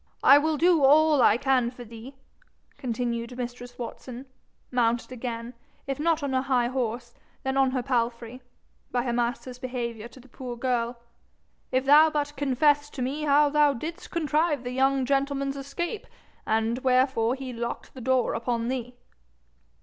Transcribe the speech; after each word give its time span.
'I 0.23 0.39
will 0.39 0.57
do 0.57 0.83
all 0.83 1.21
I 1.21 1.37
can 1.37 1.69
for 1.69 1.83
thee,' 1.83 2.15
continued 2.75 3.37
mistress 3.37 3.77
Watson, 3.77 4.25
mounted 4.71 5.11
again, 5.11 5.53
if 5.85 5.99
not 5.99 6.23
on 6.23 6.33
her 6.33 6.41
high 6.41 6.69
horse 6.69 7.13
then 7.43 7.55
on 7.55 7.69
her 7.69 7.83
palfrey, 7.83 8.41
by 8.89 9.03
her 9.03 9.13
master's 9.13 9.59
behaviour 9.59 10.07
to 10.07 10.19
the 10.19 10.27
poor 10.27 10.57
girl 10.57 10.97
'if 11.71 11.85
thou 11.85 12.09
but 12.09 12.35
confess 12.35 12.89
to 12.89 13.03
me 13.03 13.25
how 13.25 13.49
thou 13.51 13.73
didst 13.75 14.09
contrive 14.09 14.63
the 14.63 14.71
young 14.71 15.05
gentleman's 15.05 15.55
escape, 15.55 16.07
and 16.47 16.79
wherefore 16.79 17.35
he 17.35 17.53
locked 17.53 17.93
the 17.93 18.01
door 18.01 18.33
upon 18.33 18.69
thee.' 18.69 18.95